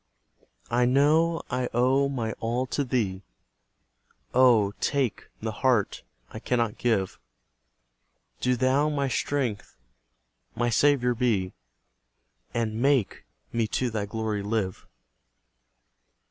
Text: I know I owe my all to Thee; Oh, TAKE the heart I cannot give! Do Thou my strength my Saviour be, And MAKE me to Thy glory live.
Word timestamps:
I 0.71 0.85
know 0.85 1.43
I 1.51 1.69
owe 1.75 2.09
my 2.09 2.31
all 2.39 2.65
to 2.65 2.83
Thee; 2.83 3.21
Oh, 4.33 4.71
TAKE 4.81 5.27
the 5.41 5.51
heart 5.51 6.01
I 6.31 6.39
cannot 6.39 6.79
give! 6.79 7.19
Do 8.39 8.55
Thou 8.55 8.89
my 8.89 9.07
strength 9.07 9.77
my 10.55 10.69
Saviour 10.71 11.13
be, 11.13 11.53
And 12.51 12.81
MAKE 12.81 13.25
me 13.53 13.67
to 13.67 13.91
Thy 13.91 14.07
glory 14.07 14.41
live. 14.41 14.87